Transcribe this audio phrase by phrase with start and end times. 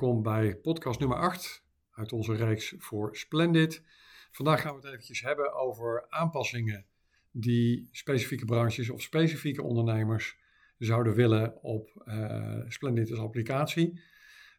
[0.00, 3.82] welkom bij podcast nummer 8 uit onze reeks voor Splendid.
[4.30, 6.86] Vandaag gaan we het eventjes hebben over aanpassingen
[7.30, 10.36] die specifieke branches of specifieke ondernemers
[10.78, 14.00] zouden willen op uh, Splendid als applicatie.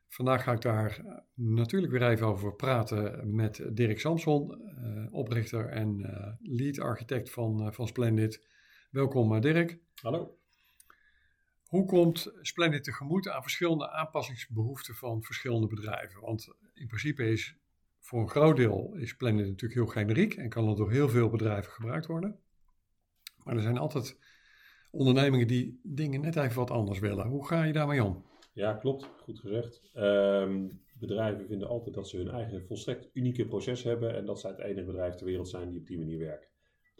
[0.08, 5.70] Vandaag ga ik daar eh, natuurlijk weer even over praten met Dirk Samson, uh, oprichter
[5.70, 6.00] en
[6.42, 8.48] lead architect van, van Splendid.
[8.92, 9.80] Welkom Dirk.
[10.02, 10.41] Hallo.
[11.71, 16.21] Hoe komt Splendid tegemoet aan verschillende aanpassingsbehoeften van verschillende bedrijven?
[16.21, 17.55] Want in principe is
[17.99, 21.30] voor een groot deel is Splendid natuurlijk heel generiek en kan het door heel veel
[21.30, 22.39] bedrijven gebruikt worden.
[23.44, 24.20] Maar er zijn altijd
[24.91, 27.27] ondernemingen die dingen net even wat anders willen.
[27.27, 28.25] Hoe ga je daarmee om?
[28.53, 29.09] Ja, klopt.
[29.17, 29.81] Goed gezegd.
[29.95, 34.49] Um, bedrijven vinden altijd dat ze hun eigen volstrekt unieke proces hebben en dat zij
[34.49, 36.51] het enige bedrijf ter wereld zijn die op die manier werkt.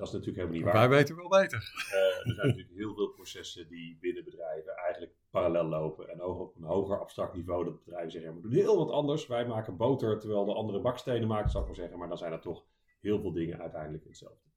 [0.02, 0.90] Dat is natuurlijk helemaal niet waar.
[0.90, 1.60] Wij weten wel beter.
[1.60, 6.09] Uh, er zijn natuurlijk heel veel processen die binnen bedrijven eigenlijk parallel lopen.
[6.09, 9.28] En op een hoger abstract niveau dat bedrijven zeggen, we doen heel wat anders.
[9.28, 11.98] Wij maken boter terwijl de andere bakstenen maken, zou ik maar zeggen.
[11.98, 12.66] Maar dan zijn er toch
[13.02, 14.50] heel veel dingen uiteindelijk hetzelfde.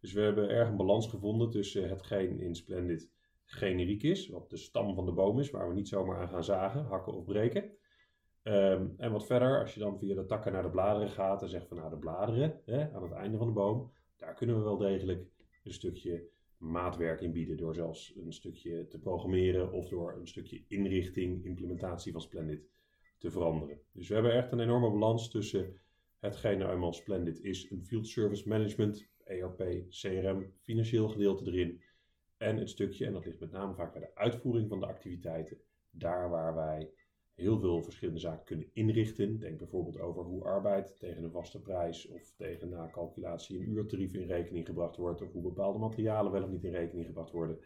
[0.00, 3.10] Dus we hebben erg een balans gevonden tussen hetgeen in Splendid
[3.44, 6.44] generiek is, wat de stam van de boom is, waar we niet zomaar aan gaan
[6.44, 7.70] zagen, hakken of breken.
[8.42, 11.48] Um, en wat verder, als je dan via de takken naar de bladeren gaat en
[11.48, 14.62] zegt van nou de bladeren hè, aan het einde van de boom, daar kunnen we
[14.62, 15.24] wel degelijk
[15.64, 16.28] een stukje
[16.58, 17.56] maatwerk in bieden.
[17.56, 22.68] Door zelfs een stukje te programmeren of door een stukje inrichting, implementatie van Splendid
[23.18, 23.80] te veranderen.
[23.92, 25.80] Dus we hebben echt een enorme balans tussen
[26.18, 31.82] hetgeen nou eenmaal Splendid is, een field service management, ERP, CRM, financieel gedeelte erin.
[32.36, 35.60] En het stukje, en dat ligt met name vaak bij de uitvoering van de activiteiten,
[35.90, 36.90] daar waar wij
[37.36, 39.38] heel veel verschillende zaken kunnen inrichten.
[39.38, 44.14] Denk bijvoorbeeld over hoe arbeid tegen een vaste prijs of tegen na calculatie een uurtarief
[44.14, 47.58] in rekening gebracht wordt, of hoe bepaalde materialen wel of niet in rekening gebracht worden.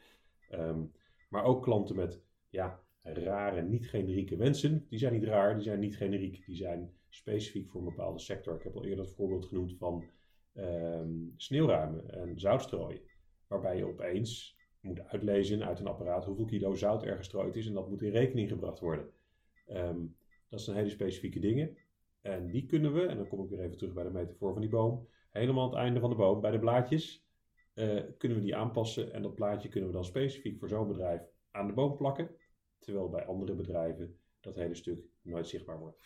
[0.53, 0.93] Um,
[1.29, 4.87] maar ook klanten met ja, rare, niet generieke wensen.
[4.89, 8.55] Die zijn niet raar, die zijn niet generiek, die zijn specifiek voor een bepaalde sector.
[8.55, 10.05] Ik heb al eerder het voorbeeld genoemd van
[10.55, 13.01] um, sneeuwruimen en zoutstrooien,
[13.47, 17.73] waarbij je opeens moet uitlezen uit een apparaat hoeveel kilo zout er gestrooid is en
[17.73, 19.11] dat moet in rekening gebracht worden.
[19.73, 20.17] Um,
[20.49, 21.77] dat zijn hele specifieke dingen.
[22.21, 24.61] En die kunnen we, en dan kom ik weer even terug bij de metafoor van
[24.61, 27.25] die boom, helemaal aan het einde van de boom, bij de blaadjes,
[27.75, 29.13] uh, kunnen we die aanpassen.
[29.13, 31.21] En dat plaatje kunnen we dan specifiek voor zo'n bedrijf
[31.51, 32.31] aan de boom plakken.
[32.79, 35.99] Terwijl bij andere bedrijven dat hele stuk nooit zichtbaar wordt.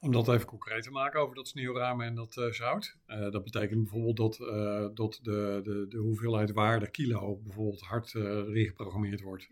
[0.00, 2.96] Om dat even concreet te maken over dat sneeuwramen en dat uh, zout.
[3.06, 8.10] Uh, dat betekent bijvoorbeeld dat, uh, dat de, de, de hoeveelheid waarde kilo bijvoorbeeld hard
[8.10, 9.48] geprogrammeerd wordt.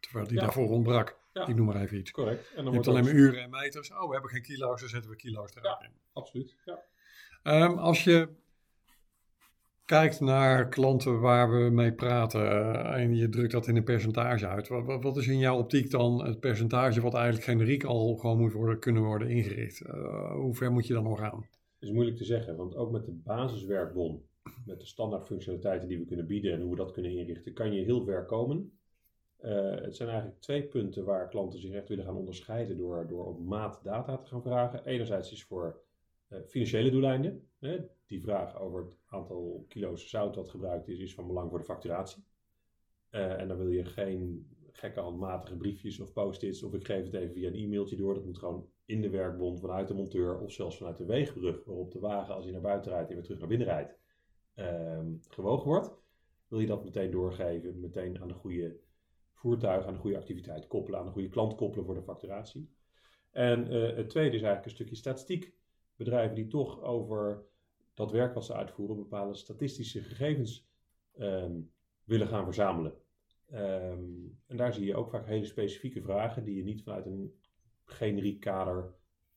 [0.00, 0.42] Terwijl die ja.
[0.42, 1.18] daarvoor ontbrak.
[1.36, 1.46] Ja.
[1.46, 2.10] Ik noem maar even iets.
[2.10, 2.48] Correct.
[2.48, 3.92] En dan je hebt alleen maar uren en meters.
[3.92, 5.92] Oh, we hebben geen kilo's, dan zetten we kilo's eruit ja, in.
[6.12, 6.56] Absoluut.
[6.64, 7.64] Ja.
[7.64, 8.28] Um, als je
[9.84, 14.46] kijkt naar klanten waar we mee praten uh, en je drukt dat in een percentage
[14.46, 14.68] uit.
[14.68, 18.52] Wat, wat, is in jouw optiek dan het percentage wat eigenlijk generiek al gewoon moet
[18.52, 19.82] worden, kunnen worden ingericht?
[19.86, 21.46] Uh, hoe ver moet je dan nog gaan?
[21.78, 24.22] Dat is moeilijk te zeggen, want ook met de basiswerkbon,
[24.64, 27.72] met de standaard functionaliteiten die we kunnen bieden en hoe we dat kunnen inrichten, kan
[27.72, 28.78] je heel ver komen.
[29.44, 33.26] Uh, het zijn eigenlijk twee punten waar klanten zich echt willen gaan onderscheiden door, door
[33.26, 34.84] op maat data te gaan vragen.
[34.84, 35.80] Enerzijds is voor
[36.28, 37.48] uh, financiële doeleinden.
[37.58, 41.58] Hè, die vraag over het aantal kilo's zout dat gebruikt is, is van belang voor
[41.58, 42.24] de facturatie.
[43.10, 47.14] Uh, en dan wil je geen gekke handmatige briefjes of post-its of ik geef het
[47.14, 48.14] even via een e-mailtje door.
[48.14, 51.92] Dat moet gewoon in de werkbond vanuit de monteur of zelfs vanuit de weegbrug waarop
[51.92, 53.98] de wagen als hij naar buiten rijdt en weer terug naar binnen rijdt
[54.54, 55.90] ehm, gewogen wordt.
[56.48, 58.76] Wil je dat meteen doorgeven, meteen aan de goede
[59.46, 62.70] voertuig aan de goede activiteit koppelen, aan de goede klant koppelen voor de facturatie.
[63.30, 65.54] En uh, het tweede is eigenlijk een stukje statistiek.
[65.96, 67.44] Bedrijven die toch over
[67.94, 70.68] dat werk wat ze uitvoeren bepaalde statistische gegevens
[71.18, 71.72] um,
[72.04, 72.92] willen gaan verzamelen.
[73.52, 77.40] Um, en daar zie je ook vaak hele specifieke vragen die je niet vanuit een
[77.84, 78.94] generiek kader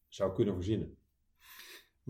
[0.07, 0.97] zou kunnen verzinnen.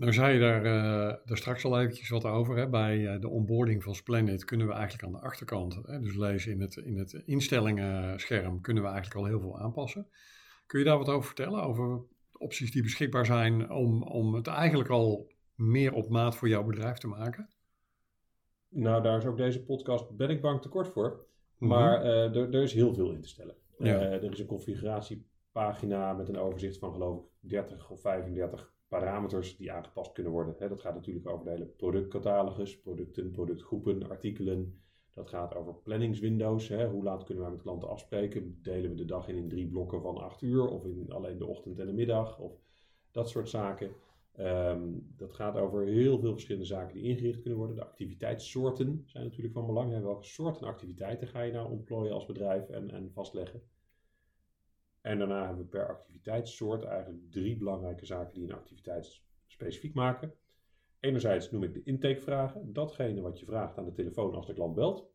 [0.00, 2.56] Nou zei je daar, uh, daar straks al eventjes wat over.
[2.56, 2.68] Hè?
[2.68, 6.52] Bij uh, de onboarding van Splendid kunnen we eigenlijk aan de achterkant, hè, dus lezen
[6.52, 10.08] in het, in het instellingenscherm, kunnen we eigenlijk al heel veel aanpassen.
[10.66, 11.62] Kun je daar wat over vertellen?
[11.62, 12.02] Over
[12.32, 16.98] opties die beschikbaar zijn om, om het eigenlijk al meer op maat voor jouw bedrijf
[16.98, 17.48] te maken?
[18.68, 21.26] Nou, daar is ook deze podcast, ben ik bang, te kort voor.
[21.58, 23.54] Maar uh, er, er, is heel veel in te stellen.
[23.78, 24.00] Ja.
[24.00, 29.72] er is een configuratiepagina met een overzicht van geloof ik 30 of 35 parameters die
[29.72, 30.56] aangepast kunnen worden.
[30.58, 34.80] dat gaat natuurlijk over de hele productcatalogus, producten, productgroepen, artikelen.
[35.14, 36.68] Dat gaat over planningswindows.
[36.68, 38.58] Hoe laat kunnen wij met klanten afspreken?
[38.62, 41.46] Delen we de dag in in drie blokken van acht uur of in alleen de
[41.46, 42.38] ochtend en de middag?
[42.38, 42.52] Of
[43.10, 43.90] dat soort zaken.
[44.38, 47.76] Um, dat gaat over heel veel verschillende zaken die ingericht kunnen worden.
[47.76, 50.02] De activiteitssoorten zijn natuurlijk van belang.
[50.02, 53.62] Welke soorten activiteiten ga je nou ontplooien als bedrijf en, en vastleggen?
[55.00, 60.34] En daarna hebben we per activiteitssoort eigenlijk drie belangrijke zaken die een activiteit specifiek maken.
[61.00, 64.74] Enerzijds noem ik de intakevragen, datgene wat je vraagt aan de telefoon als de klant
[64.74, 65.08] belt.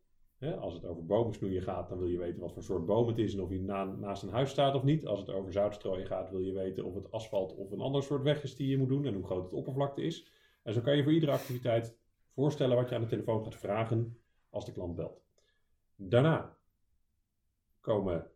[0.58, 3.34] als het over bomensnoeien gaat, dan wil je weten wat voor soort boom het is
[3.34, 5.06] en of hij naast een huis staat of niet.
[5.06, 8.22] Als het over zoutstrooien gaat, wil je weten of het asfalt of een ander soort
[8.22, 10.26] weg is die je moet doen en hoe groot het oppervlakte is.
[10.62, 11.96] En zo kan je voor iedere activiteit
[12.34, 14.18] voorstellen wat je aan de telefoon gaat vragen
[14.50, 15.24] als de klant belt.
[15.96, 16.56] Daarna
[17.80, 18.30] komen,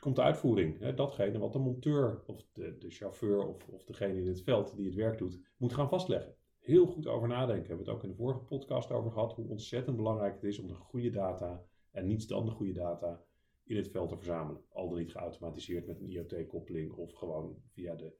[0.00, 0.78] komt de uitvoering.
[0.78, 4.76] Hè, datgene wat de monteur of de, de chauffeur of, of degene in het veld
[4.76, 6.34] die het werk doet, moet gaan vastleggen.
[6.58, 7.62] Heel goed over nadenken.
[7.62, 9.32] We hebben het ook in de vorige podcast over gehad.
[9.32, 13.22] Hoe ontzettend belangrijk het is om de goede data en niets dan de goede data
[13.64, 14.62] in het veld te verzamelen.
[14.68, 18.12] Al dan niet geautomatiseerd met een IoT-koppeling of gewoon via de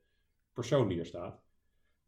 [0.52, 1.42] persoon die er staat.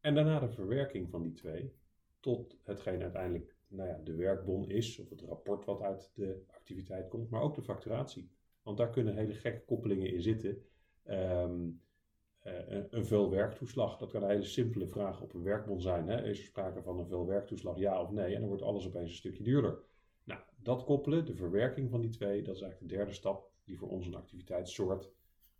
[0.00, 1.72] En daarna de verwerking van die twee
[2.20, 7.08] tot hetgeen uiteindelijk nou ja, de werkbon is, of het rapport wat uit de activiteit
[7.08, 8.30] komt, maar ook de facturatie.
[8.62, 10.62] Want daar kunnen hele gekke koppelingen in zitten.
[11.04, 11.68] Ehm,
[12.38, 16.08] eh, een, een veel werktoeslag, dat kan een hele simpele vraag op een werkbon zijn.
[16.08, 16.24] Hè?
[16.24, 18.34] Is er sprake van een veel werktoeslag, ja of nee?
[18.34, 19.78] En dan wordt alles opeens een stukje duurder.
[20.24, 23.78] Nou, dat koppelen, de verwerking van die twee, dat is eigenlijk de derde stap die
[23.78, 25.10] voor ons een activiteitssoort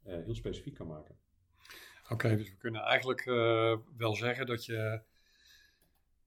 [0.07, 1.17] uh, heel specifiek kan maken.
[2.09, 5.03] Oké, dus we kunnen eigenlijk uh, wel zeggen dat je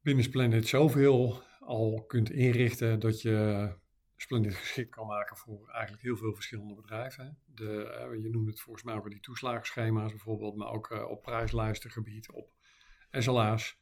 [0.01, 3.69] binnen Splendid zoveel al kunt inrichten dat je
[4.15, 7.38] Splendid geschikt kan maken voor eigenlijk heel veel verschillende bedrijven.
[7.45, 11.21] De, eh, je noemt het volgens mij ook die toeslagenschema's bijvoorbeeld, maar ook uh, op
[11.21, 12.50] prijslijstengebied, op
[13.12, 13.77] SLA's.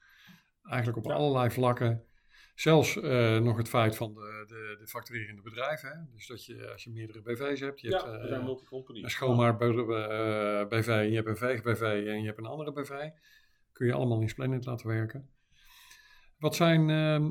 [0.63, 2.05] Eigenlijk op allerlei vlakken.
[2.55, 6.09] Zelfs uh, nog het feit van de, de, de facturerende bedrijven.
[6.11, 8.31] Dus dat je, als je meerdere BV's hebt, je ja, hebt
[8.87, 9.57] een schoonmaak
[10.69, 13.09] BV, je hebt een veeg-BV en je hebt een andere BV.
[13.71, 15.32] Kun je allemaal in Splendid laten werken.
[16.43, 17.27] Wat zijn uh,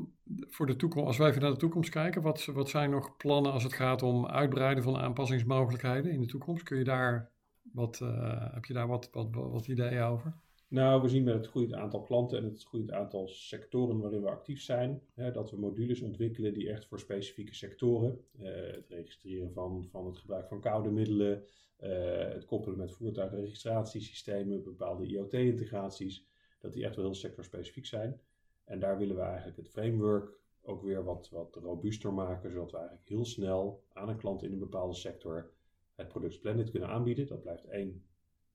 [0.49, 3.53] voor de toekomst, als wij even naar de toekomst kijken, wat, wat zijn nog plannen
[3.53, 6.63] als het gaat om uitbreiden van aanpassingsmogelijkheden in de toekomst?
[6.63, 7.31] Kun je daar
[7.63, 10.35] wat, uh, heb je daar wat, wat, ideeën over?
[10.69, 14.31] Nou, we zien met het groeiend aantal klanten en het groeiend aantal sectoren waarin we
[14.31, 19.53] actief zijn, hè, dat we modules ontwikkelen die echt voor specifieke sectoren, uh, het registreren
[19.53, 21.45] van, van het gebruik van koude middelen,
[21.81, 21.89] uh,
[22.19, 26.27] het koppelen met voertuigregistratiesystemen, bepaalde IoT-integraties,
[26.61, 28.21] dat die echt wel heel sectorspecifiek zijn.
[28.65, 32.77] En daar willen we eigenlijk het framework ook weer wat, wat robuuster maken, zodat we
[32.77, 35.51] eigenlijk heel snel aan een klant in een bepaalde sector
[35.95, 37.27] het product Splendid kunnen aanbieden.
[37.27, 38.05] Dat blijft één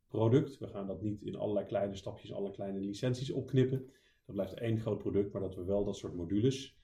[0.08, 0.58] product.
[0.58, 3.92] We gaan dat niet in allerlei kleine stapjes, alle kleine licenties opknippen.
[4.26, 6.76] Dat blijft één groot product, maar dat we wel dat soort modules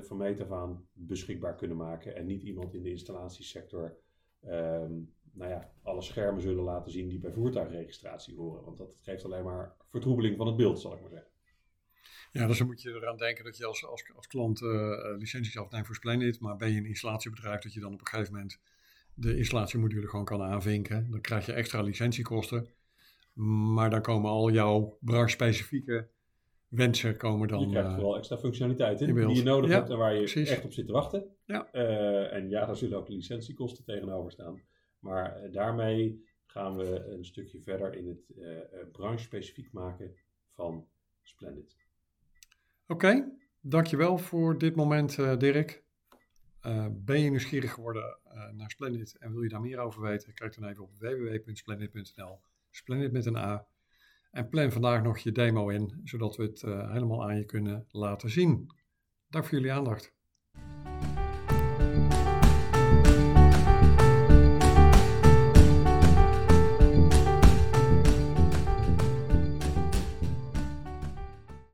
[0.00, 2.16] van meet af aan beschikbaar kunnen maken.
[2.16, 3.96] En niet iemand in de installatiesector
[4.44, 8.64] um, nou ja, alle schermen zullen laten zien die bij voertuigregistratie horen.
[8.64, 11.30] Want dat geeft alleen maar vertroebeling van het beeld, zal ik maar zeggen.
[12.32, 14.70] Ja, dus dan moet je eraan denken dat je als, als, als klant uh,
[15.18, 18.32] licenties afneemt voor Splendid, maar ben je een installatiebedrijf dat je dan op een gegeven
[18.32, 18.60] moment
[19.14, 21.10] de installatiemodule gewoon kan aanvinken.
[21.10, 22.68] Dan krijg je extra licentiekosten,
[23.74, 26.08] maar dan komen al jouw branche-specifieke
[26.68, 27.60] wensen komen dan...
[27.60, 30.48] Je krijgt vooral extra functionaliteiten die je nodig hebt en waar je precies.
[30.48, 31.36] echt op zit te wachten.
[31.44, 31.68] Ja.
[31.72, 34.62] Uh, en ja, daar zullen ook licentiekosten tegenover staan.
[34.98, 40.14] Maar daarmee gaan we een stukje verder in het branche-specifiek maken
[40.50, 40.86] van
[41.22, 41.76] Splendid.
[42.90, 45.82] Oké, okay, dankjewel voor dit moment, uh, Dirk.
[46.66, 50.34] Uh, ben je nieuwsgierig geworden uh, naar Splendid en wil je daar meer over weten?
[50.34, 53.66] Kijk dan even op www.splendid.nl, Splendid met een A.
[54.30, 58.30] En plan vandaag nog je demo in, zodat we het helemaal aan je kunnen laten
[58.30, 58.74] zien.
[59.28, 60.14] Dank voor jullie aandacht.